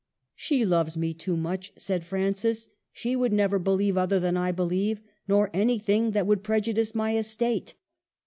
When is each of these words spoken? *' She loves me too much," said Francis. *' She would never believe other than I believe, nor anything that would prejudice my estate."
*' 0.23 0.25
She 0.35 0.65
loves 0.65 0.97
me 0.97 1.13
too 1.13 1.37
much," 1.37 1.73
said 1.77 2.03
Francis. 2.03 2.69
*' 2.81 2.91
She 2.91 3.15
would 3.15 3.31
never 3.31 3.59
believe 3.59 3.97
other 3.99 4.19
than 4.19 4.35
I 4.35 4.51
believe, 4.51 4.99
nor 5.27 5.51
anything 5.53 6.09
that 6.13 6.25
would 6.25 6.41
prejudice 6.41 6.95
my 6.95 7.15
estate." 7.15 7.75